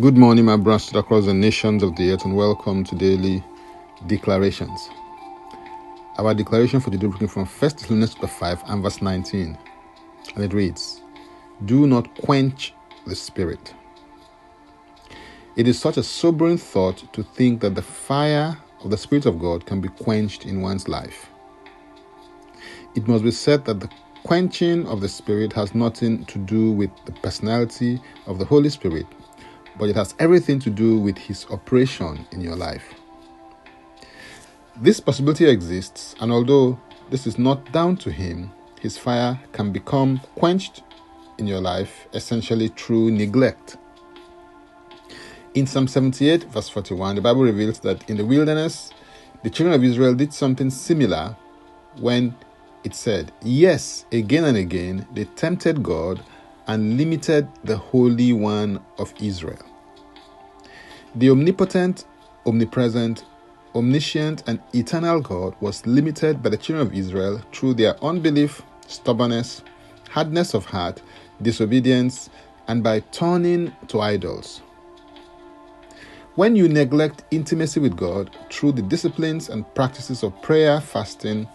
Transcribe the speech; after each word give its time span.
Good 0.00 0.16
morning, 0.16 0.46
my 0.46 0.56
brothers 0.56 0.94
across 0.94 1.26
the 1.26 1.34
nations 1.34 1.82
of 1.82 1.94
the 1.96 2.12
earth, 2.12 2.24
and 2.24 2.34
welcome 2.34 2.82
to 2.82 2.94
daily 2.96 3.44
declarations. 4.06 4.88
Our 6.16 6.32
declaration 6.32 6.80
for 6.80 6.90
today 6.90 7.08
is 7.08 7.30
from 7.30 7.44
1 7.44 7.50
Thessalonians 7.58 8.14
5 8.14 8.62
and 8.68 8.82
verse 8.82 9.02
19, 9.02 9.58
and 10.34 10.44
it 10.44 10.54
reads, 10.54 11.02
Do 11.66 11.86
not 11.86 12.08
quench 12.22 12.72
the 13.06 13.14
spirit. 13.14 13.74
It 15.56 15.68
is 15.68 15.78
such 15.78 15.98
a 15.98 16.02
sobering 16.02 16.56
thought 16.56 17.12
to 17.12 17.22
think 17.22 17.60
that 17.60 17.74
the 17.74 17.82
fire 17.82 18.56
of 18.82 18.90
the 18.90 18.96
Spirit 18.96 19.26
of 19.26 19.38
God 19.38 19.66
can 19.66 19.82
be 19.82 19.90
quenched 19.90 20.46
in 20.46 20.62
one's 20.62 20.88
life. 20.88 21.28
It 22.94 23.06
must 23.06 23.24
be 23.24 23.30
said 23.30 23.66
that 23.66 23.80
the 23.80 23.90
quenching 24.24 24.86
of 24.86 25.02
the 25.02 25.08
Spirit 25.08 25.52
has 25.52 25.74
nothing 25.74 26.24
to 26.24 26.38
do 26.38 26.72
with 26.72 26.90
the 27.04 27.12
personality 27.12 28.00
of 28.26 28.38
the 28.38 28.46
Holy 28.46 28.70
Spirit, 28.70 29.06
but 29.78 29.88
it 29.88 29.96
has 29.96 30.14
everything 30.18 30.58
to 30.60 30.70
do 30.70 30.98
with 30.98 31.16
His 31.18 31.46
operation 31.50 32.26
in 32.32 32.40
your 32.40 32.56
life. 32.56 32.94
This 34.76 35.00
possibility 35.00 35.46
exists, 35.46 36.14
and 36.20 36.32
although 36.32 36.78
this 37.10 37.26
is 37.26 37.38
not 37.38 37.72
down 37.72 37.96
to 37.98 38.10
Him, 38.10 38.50
His 38.80 38.96
fire 38.96 39.38
can 39.52 39.72
become 39.72 40.20
quenched 40.36 40.82
in 41.38 41.46
your 41.46 41.60
life 41.60 42.06
essentially 42.14 42.68
through 42.68 43.10
neglect. 43.10 43.76
In 45.54 45.66
Psalm 45.66 45.86
78, 45.86 46.44
verse 46.44 46.68
41, 46.70 47.16
the 47.16 47.20
Bible 47.20 47.42
reveals 47.42 47.78
that 47.80 48.08
in 48.08 48.16
the 48.16 48.24
wilderness, 48.24 48.90
the 49.42 49.50
children 49.50 49.74
of 49.74 49.84
Israel 49.84 50.14
did 50.14 50.32
something 50.32 50.70
similar 50.70 51.36
when 51.98 52.34
it 52.84 52.94
said, 52.94 53.32
Yes, 53.42 54.06
again 54.12 54.44
and 54.44 54.56
again, 54.56 55.06
they 55.12 55.24
tempted 55.24 55.82
God 55.82 56.22
and 56.66 56.96
limited 56.96 57.48
the 57.64 57.76
Holy 57.76 58.32
One 58.32 58.80
of 58.98 59.12
Israel. 59.20 59.64
The 61.14 61.30
omnipotent, 61.30 62.04
omnipresent, 62.46 63.24
omniscient, 63.74 64.44
and 64.46 64.60
eternal 64.74 65.20
God 65.20 65.54
was 65.60 65.86
limited 65.86 66.42
by 66.42 66.50
the 66.50 66.56
children 66.56 66.86
of 66.86 66.94
Israel 66.94 67.42
through 67.52 67.74
their 67.74 68.02
unbelief, 68.04 68.62
stubbornness, 68.86 69.62
hardness 70.10 70.54
of 70.54 70.64
heart, 70.66 71.02
disobedience, 71.40 72.30
and 72.68 72.82
by 72.82 73.00
turning 73.10 73.74
to 73.88 74.00
idols. 74.00 74.62
When 76.34 76.56
you 76.56 76.66
neglect 76.66 77.24
intimacy 77.30 77.80
with 77.80 77.96
God 77.96 78.34
through 78.50 78.72
the 78.72 78.82
disciplines 78.82 79.50
and 79.50 79.66
practices 79.74 80.22
of 80.22 80.40
prayer, 80.40 80.80
fasting, 80.80 81.46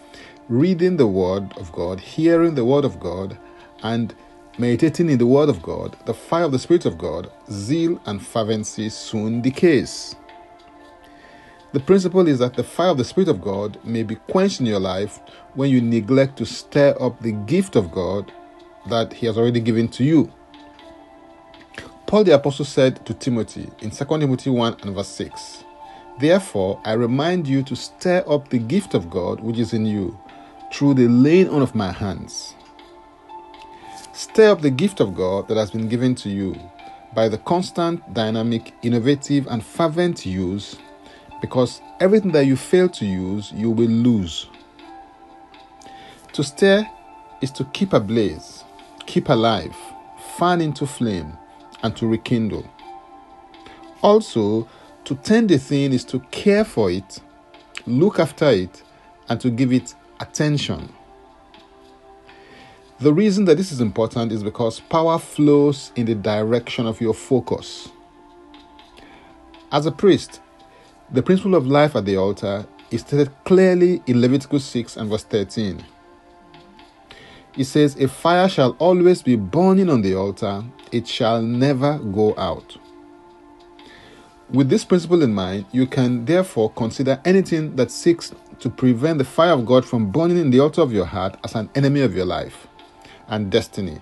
reading 0.48 0.96
the 0.96 1.06
Word 1.06 1.52
of 1.58 1.72
God, 1.72 1.98
hearing 1.98 2.54
the 2.54 2.64
Word 2.64 2.84
of 2.84 3.00
God, 3.00 3.36
and 3.82 4.14
meditating 4.58 5.08
in 5.08 5.18
the 5.18 5.26
Word 5.26 5.48
of 5.48 5.62
God, 5.62 5.96
the 6.04 6.14
fire 6.14 6.44
of 6.44 6.52
the 6.52 6.58
Spirit 6.58 6.84
of 6.84 6.98
God, 6.98 7.30
zeal 7.50 8.00
and 8.06 8.24
fervency 8.24 8.88
soon 8.88 9.40
decays. 9.40 10.16
The 11.72 11.80
principle 11.80 12.26
is 12.26 12.38
that 12.40 12.54
the 12.54 12.64
fire 12.64 12.90
of 12.90 12.98
the 12.98 13.04
Spirit 13.04 13.28
of 13.28 13.40
God 13.40 13.78
may 13.84 14.02
be 14.02 14.16
quenched 14.16 14.60
in 14.60 14.66
your 14.66 14.80
life 14.80 15.20
when 15.54 15.70
you 15.70 15.80
neglect 15.80 16.38
to 16.38 16.46
stir 16.46 16.96
up 16.98 17.20
the 17.20 17.32
gift 17.32 17.76
of 17.76 17.92
God 17.92 18.32
that 18.88 19.12
He 19.12 19.26
has 19.26 19.38
already 19.38 19.60
given 19.60 19.88
to 19.88 20.04
you. 20.04 20.32
Paul 22.06 22.24
the 22.24 22.34
Apostle 22.34 22.64
said 22.64 23.04
to 23.04 23.12
Timothy 23.12 23.68
in 23.80 23.90
2 23.90 24.04
Timothy 24.04 24.50
1 24.50 24.78
and 24.82 24.94
verse 24.94 25.08
6 25.08 25.64
Therefore, 26.18 26.80
I 26.84 26.94
remind 26.94 27.46
you 27.46 27.62
to 27.62 27.76
stir 27.76 28.24
up 28.26 28.48
the 28.48 28.58
gift 28.58 28.94
of 28.94 29.10
God 29.10 29.40
which 29.40 29.58
is 29.58 29.72
in 29.72 29.86
you 29.86 30.18
through 30.72 30.94
the 30.94 31.06
laying 31.06 31.48
on 31.50 31.62
of 31.62 31.74
my 31.74 31.92
hands. 31.92 32.47
Stir 34.38 34.52
up 34.52 34.60
the 34.60 34.70
gift 34.70 35.00
of 35.00 35.16
God 35.16 35.48
that 35.48 35.56
has 35.56 35.72
been 35.72 35.88
given 35.88 36.14
to 36.14 36.28
you 36.28 36.54
by 37.12 37.28
the 37.28 37.38
constant, 37.38 38.14
dynamic, 38.14 38.72
innovative, 38.82 39.48
and 39.48 39.64
fervent 39.64 40.24
use, 40.24 40.76
because 41.40 41.80
everything 41.98 42.30
that 42.30 42.46
you 42.46 42.54
fail 42.54 42.88
to 42.90 43.04
use, 43.04 43.50
you 43.50 43.68
will 43.68 43.88
lose. 43.88 44.46
To 46.34 46.44
stir 46.44 46.88
is 47.40 47.50
to 47.50 47.64
keep 47.72 47.92
ablaze, 47.92 48.62
keep 49.06 49.28
alive, 49.28 49.74
fan 50.36 50.60
into 50.60 50.86
flame, 50.86 51.36
and 51.82 51.96
to 51.96 52.06
rekindle. 52.06 52.64
Also, 54.02 54.68
to 55.02 55.16
tend 55.16 55.50
a 55.50 55.58
thing 55.58 55.92
is 55.92 56.04
to 56.04 56.20
care 56.30 56.64
for 56.64 56.92
it, 56.92 57.18
look 57.86 58.20
after 58.20 58.50
it, 58.50 58.84
and 59.28 59.40
to 59.40 59.50
give 59.50 59.72
it 59.72 59.96
attention. 60.20 60.94
The 63.00 63.14
reason 63.14 63.44
that 63.44 63.56
this 63.56 63.70
is 63.70 63.80
important 63.80 64.32
is 64.32 64.42
because 64.42 64.80
power 64.80 65.20
flows 65.20 65.92
in 65.94 66.06
the 66.06 66.16
direction 66.16 66.84
of 66.84 67.00
your 67.00 67.14
focus. 67.14 67.90
As 69.70 69.86
a 69.86 69.92
priest, 69.92 70.40
the 71.12 71.22
principle 71.22 71.54
of 71.54 71.68
life 71.68 71.94
at 71.94 72.06
the 72.06 72.16
altar 72.16 72.66
is 72.90 73.02
stated 73.02 73.30
clearly 73.44 74.02
in 74.08 74.20
Leviticus 74.20 74.64
6 74.64 74.96
and 74.96 75.08
verse 75.08 75.22
13. 75.22 75.84
It 77.56 77.64
says, 77.66 77.94
A 78.00 78.08
fire 78.08 78.48
shall 78.48 78.72
always 78.80 79.22
be 79.22 79.36
burning 79.36 79.90
on 79.90 80.02
the 80.02 80.16
altar, 80.16 80.64
it 80.90 81.06
shall 81.06 81.40
never 81.40 82.00
go 82.00 82.34
out. 82.36 82.76
With 84.50 84.70
this 84.70 84.84
principle 84.84 85.22
in 85.22 85.32
mind, 85.32 85.66
you 85.70 85.86
can 85.86 86.24
therefore 86.24 86.72
consider 86.72 87.20
anything 87.24 87.76
that 87.76 87.92
seeks 87.92 88.34
to 88.58 88.68
prevent 88.68 89.18
the 89.18 89.24
fire 89.24 89.52
of 89.52 89.66
God 89.66 89.84
from 89.84 90.10
burning 90.10 90.38
in 90.38 90.50
the 90.50 90.58
altar 90.58 90.80
of 90.80 90.92
your 90.92 91.04
heart 91.04 91.38
as 91.44 91.54
an 91.54 91.70
enemy 91.76 92.00
of 92.00 92.16
your 92.16 92.26
life 92.26 92.67
and 93.28 93.50
destiny, 93.50 94.00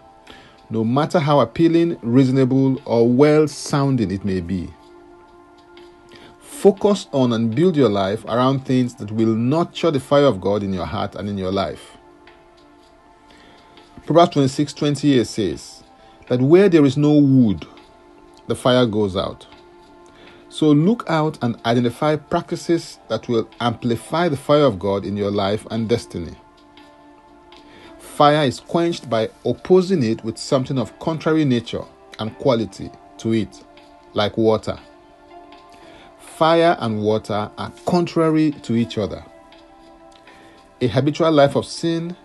no 0.71 0.85
matter 0.85 1.19
how 1.19 1.41
appealing, 1.41 1.99
reasonable, 2.03 2.81
or 2.85 3.09
well 3.09 3.47
sounding 3.47 4.11
it 4.11 4.25
may 4.25 4.41
be. 4.41 4.73
Focus 6.41 7.07
on 7.13 7.33
and 7.33 7.55
build 7.55 7.77
your 7.77 7.89
life 7.89 8.25
around 8.25 8.65
things 8.65 8.95
that 8.95 9.13
will 9.13 9.35
nurture 9.35 9.91
the 9.91 10.01
fire 10.01 10.25
of 10.25 10.41
God 10.41 10.63
in 10.63 10.73
your 10.73 10.87
heart 10.87 11.15
and 11.15 11.29
in 11.29 11.37
your 11.37 11.53
life. 11.53 11.97
Proverbs 14.07 14.33
26 14.33 14.73
28 14.73 15.27
says 15.27 15.85
that 16.29 16.41
where 16.41 16.69
there 16.69 16.85
is 16.85 16.97
no 16.97 17.13
wood, 17.13 17.67
the 18.47 18.55
fire 18.55 18.87
goes 18.87 19.17
out. 19.17 19.47
So 20.49 20.69
look 20.71 21.05
out 21.09 21.39
and 21.43 21.61
identify 21.67 22.17
practices 22.17 22.99
that 23.09 23.29
will 23.29 23.49
amplify 23.61 24.29
the 24.29 24.37
fire 24.37 24.65
of 24.65 24.79
God 24.79 25.05
in 25.05 25.17
your 25.17 25.31
life 25.31 25.67
and 25.71 25.89
destiny. 25.89 26.35
Fire 28.17 28.45
is 28.45 28.61
quenched 28.61 29.11
by 29.11 29.29
opposing 29.45 30.03
it 30.03 30.25
with 30.25 30.39
something 30.39 30.79
of 30.79 30.99
contrary 31.01 31.45
nature 31.45 31.85
and 32.19 32.35
quality 32.39 32.91
to 33.19 33.35
it, 33.35 33.63
like 34.15 34.39
water. 34.39 34.79
Fire 36.19 36.79
and 36.81 37.03
water 37.03 37.51
are 37.59 37.73
contrary 37.85 38.53
to 38.63 38.75
each 38.75 38.97
other. 38.97 39.23
A 40.81 40.87
habitual 40.87 41.31
life 41.31 41.57
of 41.57 41.67
sin 41.67 42.17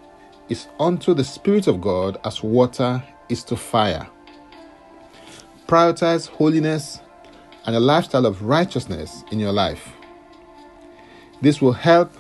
is 0.48 0.70
unto 0.80 1.14
the 1.14 1.26
Spirit 1.26 1.68
of 1.68 1.82
God 1.82 2.22
as 2.24 2.42
water 2.42 3.04
is 3.28 3.44
to 3.44 3.58
fire. 3.58 4.08
Prioritize 5.68 6.30
holiness 6.30 7.02
and 7.66 7.76
a 7.76 7.82
lifestyle 7.82 8.26
of 8.26 8.44
righteousness 8.44 9.26
in 9.30 9.42
your 9.42 9.52
life. 9.52 9.92
This 11.42 11.62
will 11.62 11.74
help 11.74 12.14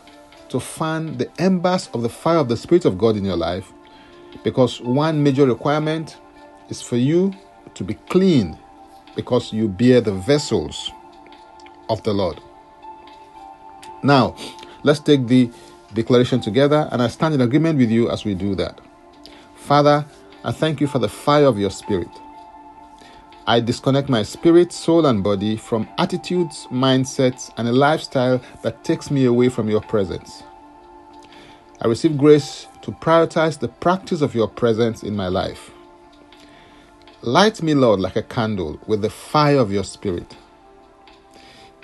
to 0.51 0.59
fan 0.59 1.17
the 1.17 1.29
embers 1.39 1.89
of 1.93 2.01
the 2.01 2.09
fire 2.09 2.37
of 2.37 2.49
the 2.49 2.57
Spirit 2.57 2.85
of 2.85 2.97
God 2.97 3.15
in 3.15 3.25
your 3.25 3.37
life 3.37 3.71
because 4.43 4.81
one 4.81 5.21
major 5.23 5.45
requirement 5.45 6.17
is 6.69 6.81
for 6.81 6.97
you 6.97 7.33
to 7.73 7.83
be 7.83 7.93
clean 8.09 8.57
because 9.15 9.51
you 9.53 9.67
bear 9.67 10.01
the 10.01 10.13
vessels 10.13 10.91
of 11.89 12.03
the 12.03 12.13
Lord. 12.13 12.39
Now, 14.03 14.35
let's 14.83 14.99
take 14.99 15.27
the 15.27 15.49
declaration 15.93 16.41
together 16.41 16.87
and 16.91 17.01
I 17.01 17.07
stand 17.07 17.33
in 17.33 17.41
agreement 17.41 17.77
with 17.77 17.89
you 17.89 18.09
as 18.09 18.25
we 18.25 18.33
do 18.35 18.55
that. 18.55 18.79
Father, 19.55 20.05
I 20.43 20.51
thank 20.51 20.81
you 20.81 20.87
for 20.87 20.99
the 20.99 21.09
fire 21.09 21.45
of 21.45 21.59
your 21.59 21.69
Spirit. 21.69 22.09
I 23.47 23.59
disconnect 23.59 24.07
my 24.07 24.23
spirit, 24.23 24.71
soul, 24.71 25.07
and 25.07 25.23
body 25.23 25.57
from 25.57 25.89
attitudes, 25.97 26.67
mindsets, 26.71 27.51
and 27.57 27.67
a 27.67 27.71
lifestyle 27.71 28.39
that 28.61 28.83
takes 28.83 29.09
me 29.09 29.25
away 29.25 29.49
from 29.49 29.67
your 29.67 29.81
presence. 29.81 30.43
I 31.83 31.87
receive 31.87 32.15
grace 32.15 32.67
to 32.83 32.91
prioritize 32.91 33.57
the 33.57 33.67
practice 33.67 34.21
of 34.21 34.35
your 34.35 34.47
presence 34.47 35.01
in 35.01 35.15
my 35.15 35.27
life. 35.29 35.71
Light 37.23 37.63
me, 37.63 37.73
Lord, 37.73 37.99
like 37.99 38.15
a 38.15 38.21
candle 38.21 38.79
with 38.85 39.01
the 39.01 39.09
fire 39.09 39.57
of 39.57 39.71
your 39.71 39.83
spirit. 39.83 40.37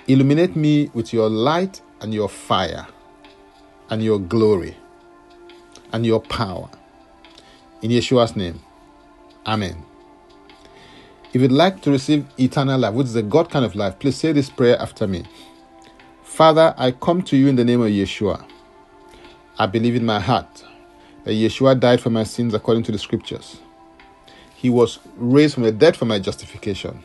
Illuminate 0.06 0.54
me 0.54 0.90
with 0.94 1.12
your 1.12 1.28
light 1.28 1.80
and 2.00 2.14
your 2.14 2.28
fire, 2.28 2.86
and 3.90 4.02
your 4.02 4.20
glory, 4.20 4.76
and 5.92 6.06
your 6.06 6.20
power. 6.20 6.68
In 7.82 7.90
Yeshua's 7.90 8.36
name, 8.36 8.60
Amen. 9.46 9.84
If 11.32 11.42
you'd 11.42 11.52
like 11.52 11.82
to 11.82 11.90
receive 11.90 12.24
eternal 12.38 12.78
life, 12.78 12.94
which 12.94 13.08
is 13.08 13.16
a 13.16 13.22
God 13.22 13.50
kind 13.50 13.64
of 13.64 13.74
life, 13.74 13.98
please 13.98 14.16
say 14.16 14.32
this 14.32 14.48
prayer 14.48 14.80
after 14.80 15.08
me. 15.08 15.24
Father, 16.22 16.72
I 16.78 16.92
come 16.92 17.22
to 17.22 17.36
you 17.36 17.48
in 17.48 17.56
the 17.56 17.64
name 17.64 17.80
of 17.80 17.88
Yeshua. 17.88 18.44
I 19.58 19.66
believe 19.66 19.96
in 19.96 20.06
my 20.06 20.20
heart 20.20 20.64
that 21.24 21.32
Yeshua 21.32 21.78
died 21.78 22.00
for 22.00 22.10
my 22.10 22.22
sins 22.22 22.54
according 22.54 22.84
to 22.84 22.92
the 22.92 22.98
scriptures. 22.98 23.60
He 24.54 24.70
was 24.70 24.98
raised 25.16 25.54
from 25.54 25.64
the 25.64 25.72
dead 25.72 25.96
for 25.96 26.04
my 26.04 26.18
justification. 26.18 27.02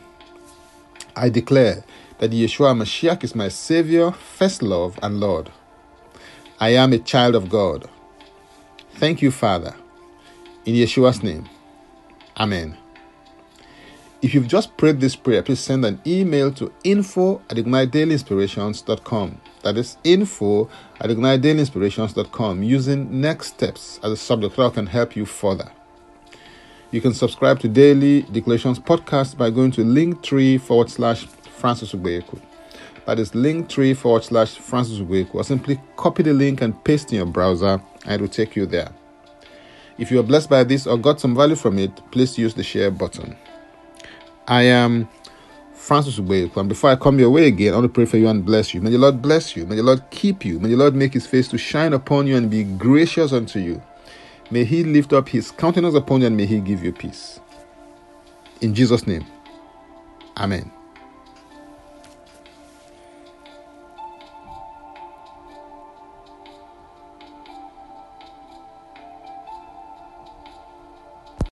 I 1.16 1.28
declare 1.28 1.84
that 2.18 2.30
Yeshua 2.30 2.76
Mashiach 2.76 3.24
is 3.24 3.34
my 3.34 3.48
Savior, 3.48 4.12
first 4.12 4.62
love, 4.62 4.98
and 5.02 5.20
Lord. 5.20 5.50
I 6.60 6.70
am 6.70 6.92
a 6.92 6.98
child 6.98 7.34
of 7.34 7.48
God. 7.48 7.88
Thank 8.94 9.20
you, 9.20 9.30
Father. 9.30 9.74
In 10.64 10.74
Yeshua's 10.74 11.22
name. 11.22 11.48
Amen. 12.36 12.76
If 14.22 14.32
you've 14.32 14.48
just 14.48 14.76
prayed 14.76 15.00
this 15.00 15.16
prayer, 15.16 15.42
please 15.42 15.60
send 15.60 15.84
an 15.84 16.00
email 16.06 16.50
to 16.52 16.72
info 16.82 17.42
at 17.50 17.56
ignitedailyinspirations.com. 17.56 19.40
That 19.64 19.78
is 19.78 19.96
info 20.04 20.68
at 21.00 21.08
ignitedailyinspirations.com 21.08 22.62
using 22.62 23.20
next 23.20 23.46
steps 23.48 23.98
as 24.02 24.12
a 24.12 24.16
subject 24.16 24.56
that 24.56 24.74
can 24.74 24.86
help 24.86 25.16
you 25.16 25.24
further. 25.24 25.72
You 26.90 27.00
can 27.00 27.14
subscribe 27.14 27.60
to 27.60 27.68
Daily 27.68 28.22
Declarations 28.22 28.78
podcast 28.78 29.38
by 29.38 29.48
going 29.48 29.70
to 29.72 29.80
linktree 29.80 30.60
forward 30.60 30.90
slash 30.90 31.24
Francis 31.24 31.92
Ubeku. 31.92 32.38
That 33.06 33.18
is 33.18 33.32
linktree 33.32 33.96
forward 33.96 34.24
slash 34.24 34.58
Francis 34.58 34.98
Ubeku. 34.98 35.34
Or 35.34 35.44
simply 35.44 35.80
copy 35.96 36.22
the 36.22 36.34
link 36.34 36.60
and 36.60 36.84
paste 36.84 37.10
in 37.10 37.16
your 37.16 37.26
browser 37.26 37.80
and 38.04 38.12
it 38.12 38.20
will 38.20 38.28
take 38.28 38.54
you 38.54 38.66
there. 38.66 38.90
If 39.96 40.10
you 40.10 40.20
are 40.20 40.24
blessed 40.24 40.50
by 40.50 40.64
this 40.64 40.86
or 40.86 40.98
got 40.98 41.20
some 41.20 41.34
value 41.34 41.56
from 41.56 41.78
it, 41.78 41.90
please 42.10 42.36
use 42.36 42.52
the 42.52 42.62
share 42.62 42.90
button. 42.90 43.34
I 44.46 44.64
am 44.64 45.08
Francis 45.84 46.18
Ubeku, 46.18 46.56
and 46.56 46.68
before 46.68 46.90
I 46.90 46.96
come 46.96 47.18
your 47.18 47.28
way 47.28 47.46
again, 47.46 47.74
I 47.74 47.76
want 47.76 47.84
to 47.84 47.92
pray 47.92 48.06
for 48.06 48.16
you 48.16 48.26
and 48.26 48.42
bless 48.42 48.72
you. 48.72 48.80
May 48.80 48.88
the 48.88 48.96
Lord 48.96 49.20
bless 49.20 49.54
you. 49.54 49.66
May 49.66 49.76
the 49.76 49.82
Lord 49.82 50.02
keep 50.10 50.42
you. 50.42 50.58
May 50.58 50.70
the 50.70 50.76
Lord 50.76 50.94
make 50.94 51.12
his 51.12 51.26
face 51.26 51.46
to 51.48 51.58
shine 51.58 51.92
upon 51.92 52.26
you 52.26 52.36
and 52.36 52.50
be 52.50 52.64
gracious 52.64 53.34
unto 53.34 53.58
you. 53.58 53.82
May 54.50 54.64
he 54.64 54.82
lift 54.82 55.12
up 55.12 55.28
his 55.28 55.50
countenance 55.50 55.94
upon 55.94 56.22
you 56.22 56.28
and 56.28 56.38
may 56.38 56.46
he 56.46 56.60
give 56.60 56.82
you 56.82 56.90
peace. 56.90 57.38
In 58.62 58.74
Jesus' 58.74 59.06
name, 59.06 59.26
Amen. 60.38 60.72